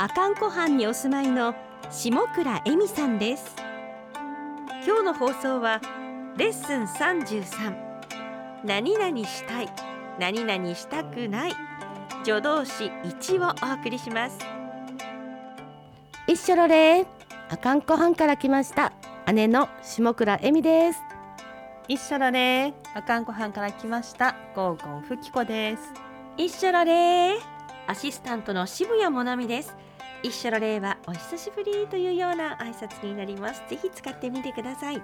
[0.00, 1.54] 阿寒湖畔にお住まいの
[1.90, 3.54] 下倉恵美さんです。
[4.86, 5.82] 今日の放送は
[6.38, 7.76] レッスン33
[8.64, 9.68] 何々したい
[10.18, 11.52] 何々したくない
[12.24, 14.38] 助動詞1をお送りします。
[16.26, 17.06] 一緒ろれ
[17.50, 18.94] 阿寒湖畔から来ました。
[19.34, 21.00] 姉の下倉恵美です。
[21.88, 22.72] 一緒だね。
[22.94, 24.34] 阿寒湖畔から来ました。
[24.56, 25.92] ゴーゴンふきこです。
[26.38, 27.36] 一緒られ
[27.86, 29.74] アシスタントの渋谷もなみです
[30.22, 33.62] 一緒の例はお久しぶりというような挨拶になります。
[33.68, 35.02] ぜひ使ってみてください。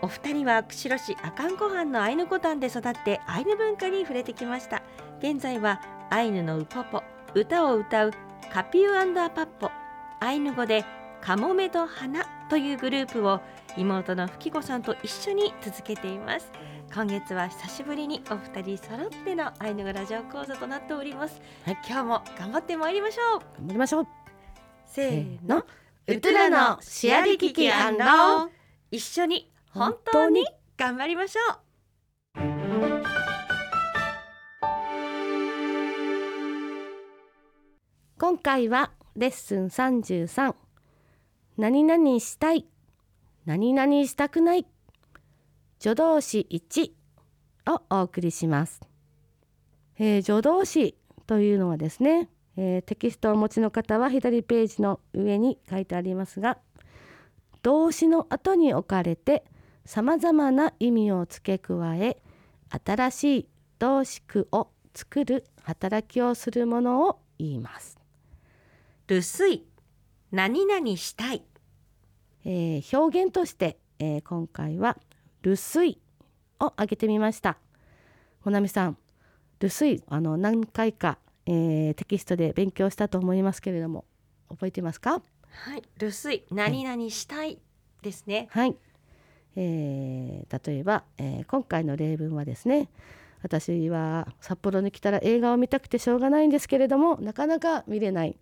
[0.00, 4.82] お二人は釧路市阿寒湖畔のアイヌコタンで育ってアイヌ文化に触れてきました。
[5.18, 7.02] 現在はアイヌのウポポ
[7.34, 8.12] 歌を歌う
[8.52, 9.70] カピューアンダーパッポ
[10.20, 10.84] アイヌ語で
[11.20, 13.40] カモメと花というグループを
[13.76, 16.50] 妹のふきこさんと一緒に続けています。
[16.92, 21.78] 今月は久しぶりにお二人揃ってのアイヌ語ラジオ講座となっております、はい。
[21.86, 23.40] 今日も頑張ってまいりましょう。
[23.58, 24.06] 頑張りましょう。
[24.86, 25.64] せーの。
[26.06, 28.50] ウトゥラのシェアリキキアンロ
[28.90, 30.46] 一緒に本当に
[30.78, 31.58] 頑張りましょう。
[38.18, 40.54] 今回はレッスン33
[41.58, 42.66] 何々したい。
[43.44, 44.66] 何々したくない。
[45.80, 46.92] 助動詞1
[47.72, 48.80] をお送りします、
[49.98, 56.58] えー助動詞というのはですね、えーテキストをお持ちの方は左ページの上に書いてありますが
[57.62, 59.44] 動詞の後に置かれて
[59.84, 62.22] さまざまな意味を付け加え
[62.84, 63.48] 新しい
[63.80, 67.98] 動詞句を作る働きをするものを言います。
[69.08, 69.66] 留守
[70.30, 71.42] 何々したい。
[72.44, 74.96] えー表現として、えー今回は
[75.42, 75.98] 「留守」
[76.60, 77.58] を挙げてみました。
[78.40, 78.96] ほなみさん
[79.60, 84.04] 留守あの何回か、えーテキストで勉強したと思いますけれども
[84.48, 85.22] 覚えてますか？
[85.50, 85.82] はい。
[85.98, 87.58] 留守何々したい
[88.02, 88.48] ですね。
[88.50, 88.76] はい、
[89.56, 92.88] えー例えば、えー今回の例文はですね
[93.42, 98.36] 私は札幌に来たら映画を見たくてしょうがないんですけれどもなかなか見れない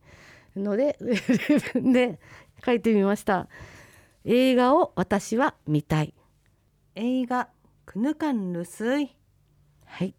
[0.56, 2.18] ので 例文で
[2.64, 3.46] 書いてみました
[4.28, 6.12] 映画を私は見たい
[6.96, 7.48] 映画
[7.84, 9.14] クヌカンルスイ。
[9.84, 10.14] はい、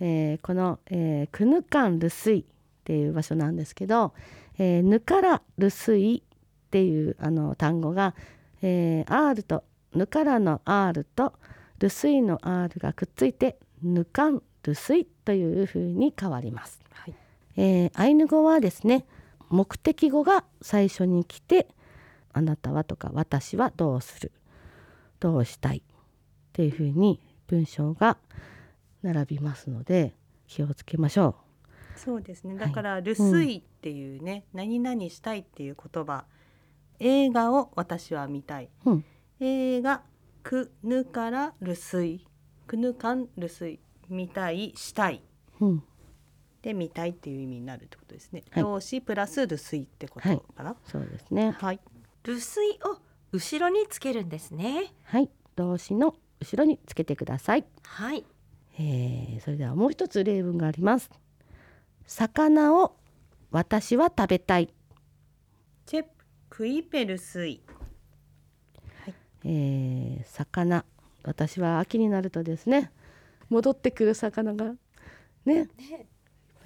[0.00, 2.44] えーこの、えークヌカンルスイっ
[2.82, 4.14] ていう場所なんですけど、
[4.58, 8.14] えーヌからルスイっていうあの単語が、
[8.62, 9.64] えー R と
[9.94, 11.34] ヌからの R と
[11.78, 16.80] ルスイの R がくっついてヌカンルスイという風に変わります。
[16.94, 17.14] はい。
[17.58, 19.04] えーアイヌ語はですね
[19.50, 21.68] 目的語が最初に来て
[22.32, 24.32] 「あなたは」とか「私はどうする」
[25.20, 25.82] 「どうしたい」っ
[26.52, 28.18] ていうふうに文章が
[29.02, 30.14] 並びますので
[30.46, 31.36] 気をつけましょ
[31.96, 32.54] そうですね。
[32.54, 36.24] はいだからルスイっていうね、何々したいっていう言葉。
[36.98, 38.70] 映画を私は見たい。
[38.84, 38.90] う。
[38.90, 39.04] うん、
[39.38, 40.02] 映画
[40.42, 42.26] クヌからルスイ。
[42.66, 43.80] クヌカンルスイ。
[44.08, 45.22] 見たいしたい。
[45.60, 45.82] うん、
[46.62, 48.44] で見たいっていう意味になるってことですね。
[48.50, 50.76] はい動詞プラスルスイってことかな？
[50.84, 51.50] そうですね。
[51.52, 51.80] はい。
[52.22, 52.40] 留守
[52.84, 53.00] を
[53.32, 57.64] 後ろにつけるんですねはい、動詞の後ろにつけてください。
[57.84, 58.24] はい
[58.78, 61.10] えーそれではもう一つ例文があります。
[62.06, 62.96] 魚を
[63.50, 64.72] 私は食べたい。
[65.86, 66.08] チェプ
[66.48, 67.62] クイペルスイ。
[69.44, 70.84] えー魚
[71.22, 72.90] 私は秋になるとですね
[73.48, 74.72] 戻ってくる魚が
[75.44, 75.68] ね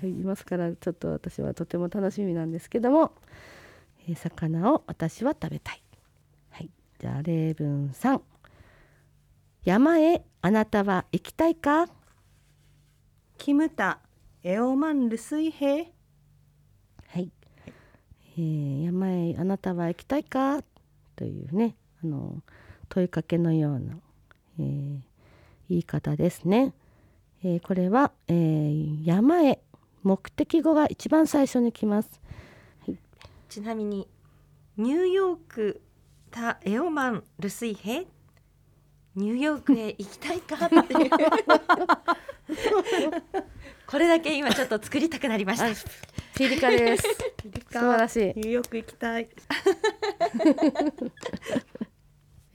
[0.00, 3.12] はいいますからちょっと私はとても楽しみなんですけども、
[4.08, 5.82] えー魚を私は食べたい。
[6.50, 8.20] はい、じゃあ例文3
[9.64, 11.88] 山へあなたは行きたいか？
[13.38, 13.98] キムタ
[14.42, 15.92] エオマンルスイヘ
[17.08, 17.30] はい、
[18.36, 20.62] えー山へあなたは行きたいか？
[21.16, 22.42] というねあの
[22.88, 23.94] 問いかけのような、
[24.60, 24.98] えー
[25.70, 26.74] 言い方ですね、
[27.42, 29.62] えーこれは、えー山へ
[30.02, 32.20] 目的語が一番最初に来ます
[33.54, 34.08] ちなみに
[34.76, 35.80] ニューヨーク
[36.32, 38.08] タエオマンルスイヘ？
[39.14, 41.10] ニューヨークへ行きたいかっていう。
[43.86, 45.66] これだけ今ちょっと作りたくなりました。
[46.36, 47.04] ピリカです。
[47.04, 47.08] か
[47.78, 48.24] 素晴らしい。
[48.24, 49.28] ニューヨーク行きたい。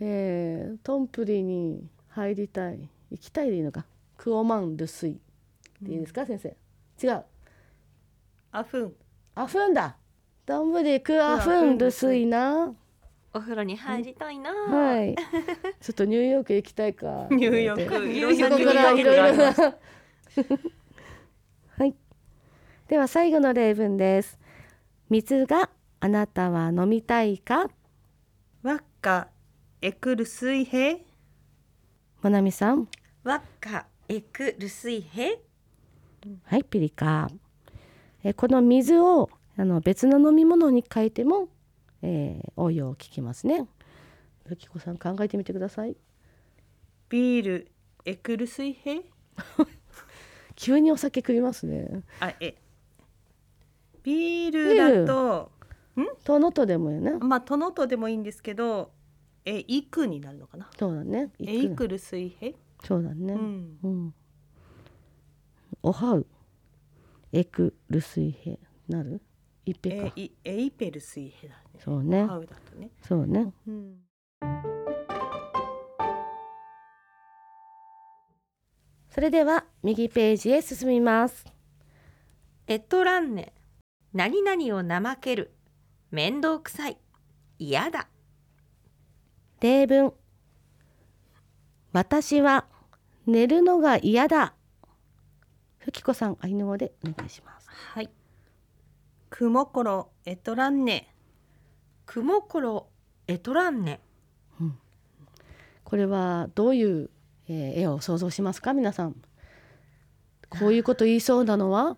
[0.01, 2.90] えー、トンプリに入りたい。
[3.10, 3.86] 行きたいでいいのか。
[4.18, 5.16] クオマンルスイっ
[5.81, 6.57] ていいですか、先生。
[7.01, 7.24] 違う。
[8.51, 8.94] アフン。
[9.36, 9.96] アフンだ
[10.50, 12.74] トンプリクアフンルスイな。
[13.36, 15.16] お風呂に入りたいな、はい。
[15.80, 17.28] ちょっとニューヨーク行きたいか。
[17.30, 18.92] ニューヨークいろんなそこから。
[18.94, 19.44] いろいろ
[21.78, 21.94] はい。
[22.88, 24.40] では最後の例文です。
[25.12, 25.69] 水が
[26.00, 27.69] あなたは飲みたいか？
[28.63, 29.28] ワッカ
[29.84, 31.06] エクルスイヘ
[32.24, 32.88] まなみさん。
[33.24, 35.44] ワッカエクルスイヘ
[36.46, 37.30] はいピリカ。
[38.24, 41.50] えこの水をあの別の飲み物に変えても、
[42.01, 43.67] えー応用を聞きますね。
[44.47, 45.97] ふきこさん考えてみてください。
[47.09, 47.71] ビール
[48.06, 49.01] エクルスイヘ
[50.56, 52.03] 急にお酒食いますね。
[52.21, 52.56] あえ
[54.01, 55.51] ビールだと
[56.23, 57.12] とのとでもよね。
[57.19, 58.94] まあトノトでもいいんですけど
[59.44, 60.69] えイクになるのかな？
[60.79, 61.31] そうだね。
[61.38, 62.55] えイクルスイヘ
[62.85, 63.33] そうだね。
[63.33, 63.77] うん。
[63.83, 64.13] うん。
[65.83, 66.25] おはう。
[67.33, 68.57] エクルスイヘ
[68.88, 69.21] なる？
[69.65, 70.13] いっぺか
[70.44, 71.61] エイペルスイヘだね。
[71.83, 72.25] そうね。
[72.25, 72.89] ハウだとね。
[73.01, 73.51] そうね。
[73.67, 73.95] うん。
[79.09, 81.45] それでは右ページへ進みます。
[82.67, 83.53] エトランネ。
[84.13, 85.53] 何々を怠ける。
[86.12, 86.97] 面倒くさい。
[87.59, 88.07] 嫌だ。
[89.62, 90.13] 例文。
[91.91, 92.65] 私は
[93.27, 94.53] 寝るのが嫌だ。
[95.77, 97.67] ふきこさんアイヌ語でお願いします。
[97.69, 98.09] はい
[99.29, 101.13] クモコロエトランネ
[102.05, 102.87] クモコロ
[103.27, 103.99] エトランネ
[105.83, 107.09] これはどういう、
[107.47, 109.15] えー絵を想像しますか皆さん。
[110.49, 111.97] こういうこと言いそうなのは？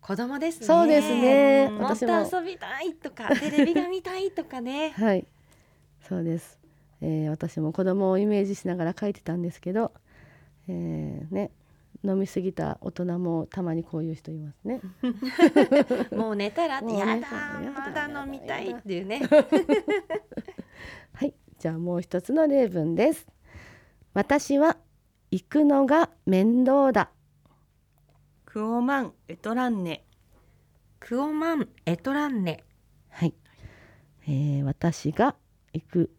[0.00, 0.66] 子供ですね。
[0.66, 1.68] そうですね。
[1.70, 1.80] も。
[1.80, 4.90] っ私もと遊びたいとかテレビが見たいとかね。
[4.96, 5.26] はい。
[6.08, 6.58] そうです、
[7.02, 9.92] えー私も子供をイメージしながら書いてたんですけど、
[10.68, 11.50] えーね
[12.04, 14.80] 飲み過ぎた大人もたまにこういう人いますね。
[16.16, 19.22] もう寝たらってやだ寝たらやだまだ飲みたいっていうね。
[21.14, 23.26] はいじゃあもう一つの例文です。
[24.14, 24.76] 私は
[25.30, 27.10] 行くのが面倒だ。
[28.44, 30.04] クオマンエトランネ
[31.00, 32.62] クオマンエトランネ
[33.08, 33.34] はい、
[34.26, 35.36] えー私が
[35.72, 36.10] 行く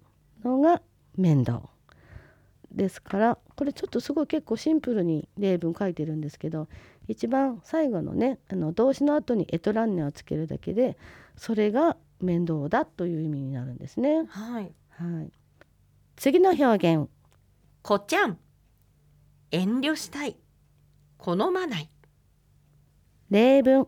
[0.44, 0.82] のが
[1.16, 1.70] 面倒
[2.74, 6.68] ですからこれちょっとすごい結構シンプルに例文書いてるんですけど
[7.08, 10.98] 一番最後のねあの動詞の後にエトランネをつけるだけで
[11.38, 14.26] それが面倒だという意味になるんですね。
[14.30, 14.72] はい。
[14.90, 15.32] はい、
[16.16, 17.10] 次の表現。
[17.82, 18.38] こちゃん。
[19.52, 20.38] 遠慮したい。
[21.18, 21.90] 好まない。
[23.30, 23.88] 例文。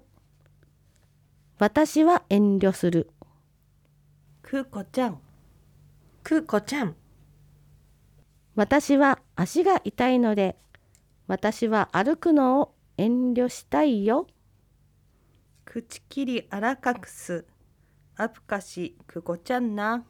[1.60, 3.10] 私は遠慮する。
[4.42, 5.20] クコちゃん。
[6.24, 6.96] くこちゃん
[8.56, 10.56] 私は足が痛いので
[11.28, 14.28] 私は歩くのを遠慮したいよ。
[15.66, 17.46] 口切りあらかくす。
[18.16, 20.06] アプカシクコちゃんな。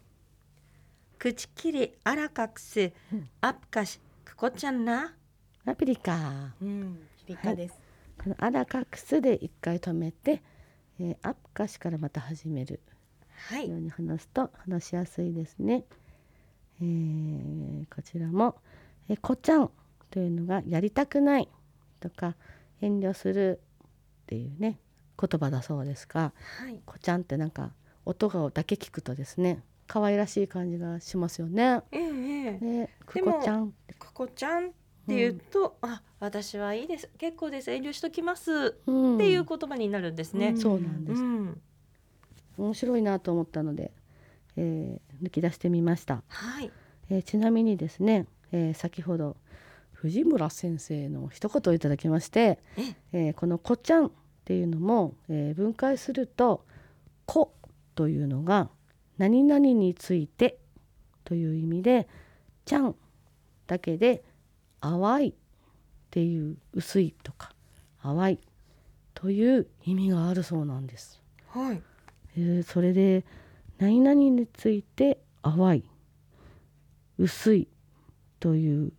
[1.17, 2.91] 口切りあらかくす。
[3.41, 5.15] アップカシくこちゃんな。
[5.65, 7.73] アプリカうんキリカです、
[8.23, 10.43] このアラカクスで一回止めて、
[10.99, 12.79] えーアップカシからまた始める。
[13.49, 13.69] はい。
[13.69, 15.85] ように話すと話しやすいですね。
[16.81, 18.55] えーこちらも、
[19.09, 19.69] えーこちゃん
[20.11, 21.49] というのがやりたくない
[21.99, 22.35] とか
[22.81, 23.87] 遠慮するっ
[24.27, 24.79] ていうね
[25.19, 26.79] 言葉だそうですがはい。
[26.85, 27.71] こちゃんってなんか
[28.05, 31.81] 音がだけ聞くとですね可愛らしい感じがしますよね。
[31.91, 32.65] ええええ。
[32.65, 34.71] ね、くでもこちゃんくこちゃんっ
[35.07, 37.07] ていうと、あ私はいいです。
[37.19, 37.69] 結構です。
[37.69, 38.75] 遠慮しときます。
[38.87, 39.15] うん。
[39.15, 41.21] っていう言葉になるんですね、そうなんです。
[41.21, 41.61] うん。
[42.57, 43.91] 面白いなと思ったので、
[44.57, 46.23] えー抜き出してみました。
[46.27, 46.71] はい
[47.09, 49.37] えーちなみにですね、えー先ほど
[49.93, 52.59] 藤村先生の一言をいただきまして、
[53.11, 54.11] えーこの「こちゃん」っ
[54.45, 56.65] ていうのも、えー分解すると
[57.25, 57.53] 「こ」
[57.95, 58.69] というのが
[59.17, 60.59] 「何々について」
[61.23, 62.07] という意味で
[62.65, 62.95] 「ちゃん」
[63.67, 64.23] だけで
[64.81, 65.33] 「淡い」っ
[66.11, 67.53] ていう「薄い」とか
[68.03, 68.39] 「淡い」
[69.15, 71.21] という意味があるそうなんです。
[71.47, 71.81] はい
[72.37, 73.25] えーそれで
[73.77, 75.83] 何々について淡い
[77.17, 77.67] 薄い
[78.39, 78.93] という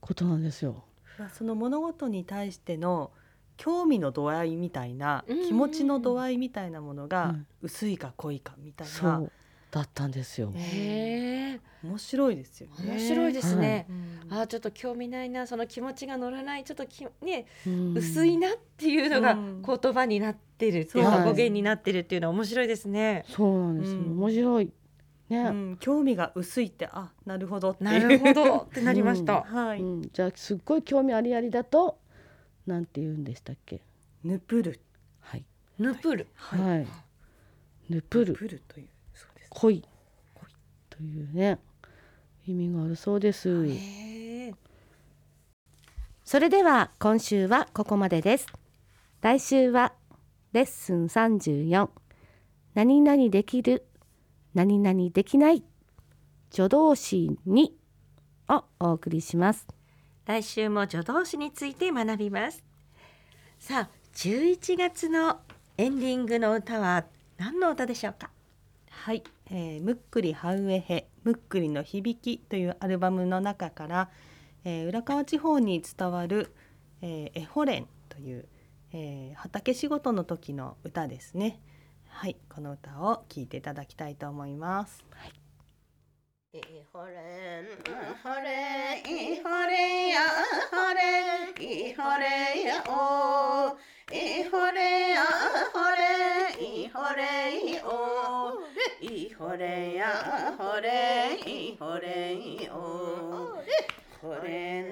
[0.00, 0.84] ことなんですよ。
[1.18, 3.12] まあその物事に対しての
[3.56, 5.36] 興味の度合いみたいなうん。
[5.36, 7.46] うんうん気持ちの度合いみたいなものがうん。
[7.62, 9.32] 薄いか濃いかみたいそなう
[9.72, 10.52] だったんですよ。
[10.54, 12.92] へえ面白いですよね。
[12.92, 23.24] 面白いですね、うんあーちょっと興味ないなその気持ちが乗らないちょっときね、うん薄いなっていうのがうん言葉になってるっていうそうか語源になってるっていうのは面白いですね。
[23.28, 23.98] そうなんですよ。
[23.98, 24.72] うん面白い。
[25.30, 25.38] ね。
[25.38, 29.42] うん興味が薄いってあなるほどなるほどってなりました。
[29.42, 31.98] はい、うん、じゃあすっごい興味ありありだと
[32.66, 33.80] なんて言うんでしたっけ？
[34.22, 34.80] ヌプル
[35.20, 35.44] はい。
[35.78, 36.86] ヌプルはい。
[37.90, 38.86] ヌプヌルプルという
[39.54, 39.84] そうです。
[39.84, 39.84] 恋
[40.90, 41.58] というね。
[42.46, 43.48] 意味があるそうです。
[46.24, 48.46] それでは今週はここまでです。
[49.20, 49.92] 来週は
[50.52, 51.88] レッスン34
[52.74, 53.86] 何々できる。
[54.54, 55.62] 何々できない。
[56.50, 57.76] 助動詞に。
[58.48, 59.66] をお送りします。
[60.26, 62.62] 来週も助動詞について学びます。
[63.58, 65.40] さあ11月の
[65.78, 67.06] エンディングの歌は
[67.38, 68.30] 何の歌でしょうか？
[68.90, 69.22] はい、
[69.54, 74.10] えー、むっくりはうえへむっくりの響きというアルバムの中から、
[74.64, 76.54] えー、浦河地方に伝わる、
[77.02, 78.48] えー、エホレンという、
[78.94, 81.60] えー、畑仕事の時の歌ですね。
[82.08, 85.04] はい、この歌を聴いていただきたいと思います。
[85.10, 85.32] はい
[86.92, 87.64] ほれん、
[88.22, 90.20] ほれ、いほれや、
[90.70, 93.74] ほれ、いほれやお。
[94.12, 95.24] いほれや、
[95.72, 98.61] ほれ、いほれお。
[99.42, 103.58] ほれや、ほれ、いほれいお。
[104.22, 104.84] ほれん、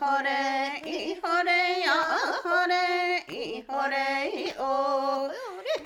[0.00, 1.94] ほれ、いほれや、
[2.42, 5.30] ほれ、いほれいお。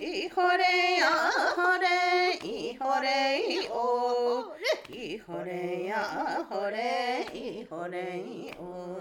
[0.01, 1.05] いほれや、
[1.55, 1.85] ほれ、
[2.49, 3.07] いほれ
[3.43, 4.59] いお。
[4.91, 5.99] いほれや
[6.49, 8.99] ほれいほれいお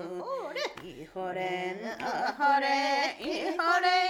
[0.84, 4.07] いほれなほれいほれや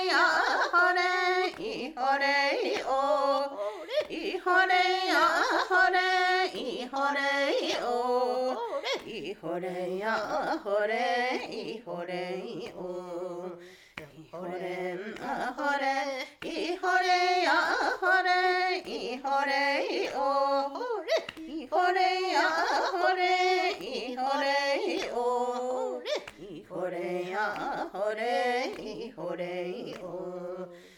[21.57, 26.01] いほれやほれいほれいお
[26.45, 30.96] いほれやほれいほれいおい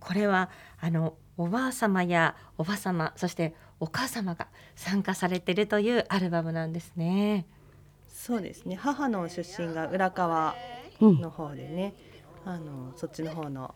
[0.00, 7.46] これはあのおばあ様やおば様そしてお母様が参加されてるというアルバムなんですね。
[8.08, 8.76] そうですね。
[8.76, 10.85] 母の出身が浦河うん。
[11.00, 11.94] の方でね、
[12.44, 13.74] あのそっちの方の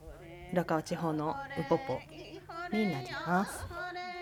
[0.53, 1.99] 浦河地方のウポポ
[2.73, 3.59] になります。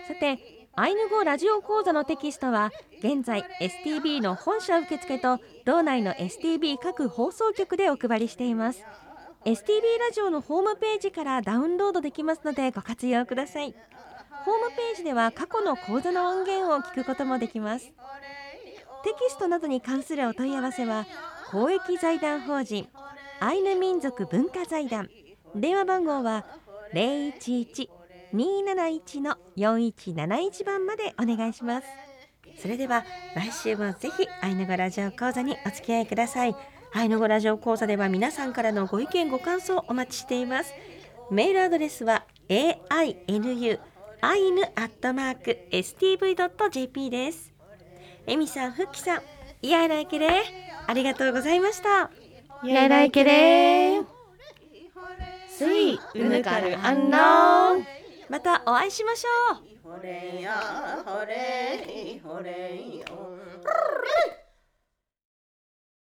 [0.07, 0.39] さて
[0.75, 8.83] アイヌ語ラジオ講座のテキストは現在 STB の本社受付と道内の STB 各放送局でお配りしています。
[9.45, 13.73] STB ラジオのホームページからダウンロードできますのでご活用ください。
[14.45, 17.85] ホームページでは過去の講座の音源を聞くこともできます。
[17.85, 17.93] テ
[19.19, 21.05] キストなどに関するお問い合わせは
[21.51, 22.87] 公益財団法人
[23.39, 25.09] アイヌ民族文化財団。
[25.55, 26.45] 電話番号は
[26.93, 27.89] 011-271
[29.21, 31.87] の4171番までお願いします。
[32.61, 33.03] それでは
[33.35, 36.55] 来週もぜひアイヌ語ラジオ講座にお付き合いください。
[36.93, 40.75] アイヌ語ラジオ講座では皆さんからのご意見ご感想をお待ちしています。
[41.31, 43.79] メールアドレスは ainu
[44.21, 47.51] アイヌアットマーク stv.jp です。
[48.27, 49.21] エミさん、フッキさん、
[49.63, 52.09] イヤイライケレありがとうございました。
[52.67, 53.99] やいらいけれ。
[53.99, 54.05] ー。
[55.47, 57.85] すい、うぬかるあんの。
[58.27, 59.53] またお会いしましょ
[59.85, 59.87] う。
[59.87, 63.37] ほれやほれいほれいお